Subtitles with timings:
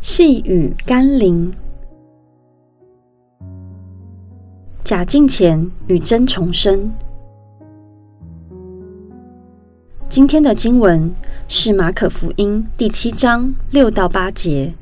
[0.00, 1.52] 细雨甘霖，
[4.84, 6.88] 假敬虔与真重生。
[10.08, 11.12] 今天的经文
[11.48, 14.72] 是马可福音第七章六到八节。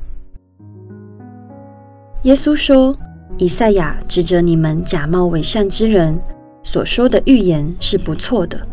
[2.21, 2.95] 耶稣说
[3.39, 6.19] ：“以赛亚指着你们假冒伪善之人
[6.61, 8.67] 所说的预言是不错的。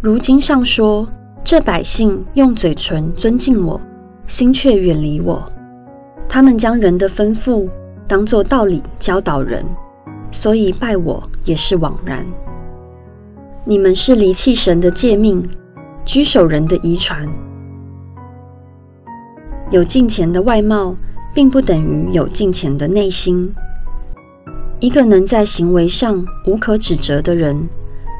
[0.00, 1.06] 如经上说，
[1.44, 3.78] 这百姓用嘴唇尊敬我。”
[4.26, 5.46] 心却远离我，
[6.28, 7.68] 他们将人的吩咐
[8.08, 9.64] 当作道理教导人，
[10.30, 12.26] 所以拜我也是枉然。
[13.64, 15.42] 你们是离弃神的诫命，
[16.04, 17.28] 居守人的遗传。
[19.70, 20.96] 有敬虔的外貌，
[21.34, 23.54] 并不等于有敬虔的内心。
[24.80, 27.68] 一个能在行为上无可指责的人，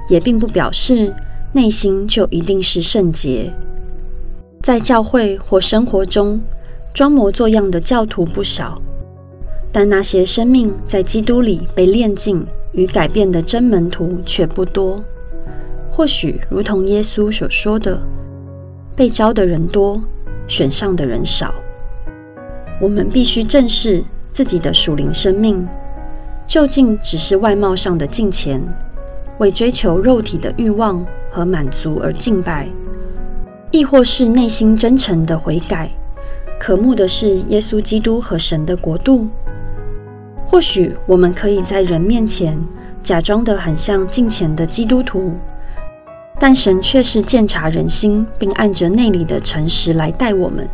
[0.09, 1.15] 也并不表示
[1.53, 3.53] 内心就一定是圣洁。
[4.65, 6.41] 在教会或生活中
[6.95, 8.81] 装模作样的教徒不少，
[9.71, 15.05] 但那些生命在基督里被炼净与改变的真门徒却不多。
[15.91, 18.01] 或许如同耶稣所说的
[18.97, 20.03] ：“被招的人多，
[20.49, 21.55] 选上的人少。”
[22.81, 25.69] 我们必须正视自己的属灵生命，
[26.47, 28.63] 究竟只是外貌上的敬虔，
[29.37, 32.67] 为追求肉体的欲望和满足而敬拜。
[33.75, 35.91] 亦或是内心真诚的悔改，
[36.61, 39.27] 渴慕的是耶稣基督和神的国度。
[40.47, 42.57] 或许我们可以在人面前
[43.03, 45.33] 假装得很像敬虔的基督徒，
[46.39, 50.69] 但神却是鉴察人心，并按着内里的诚实来待我们。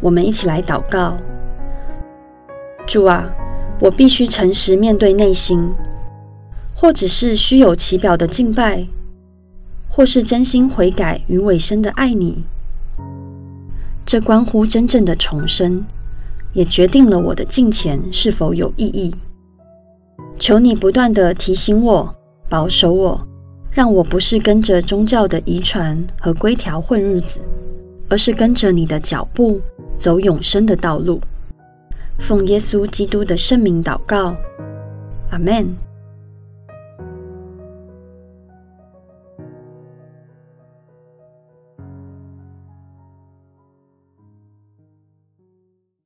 [0.00, 1.16] 我们一起来祷告：
[2.86, 3.28] 主啊，
[3.80, 5.68] 我必须诚实面对内心，
[6.76, 8.86] 或只是虚有其表的敬拜。
[9.96, 12.44] 或是真心悔改与委身的爱你，
[14.04, 15.82] 这关乎真正的重生，
[16.52, 19.14] 也决定了我的敬虔是否有意义。
[20.38, 22.14] 求你不断地提醒我、
[22.46, 23.26] 保守我，
[23.70, 27.40] 让我不是跟着宗教的遗传和规条混日子，
[28.10, 29.58] 而是跟着你的脚步
[29.96, 31.18] 走永生的道路。
[32.18, 34.36] 奉耶稣基督的圣名祷告，
[35.30, 35.85] 阿门。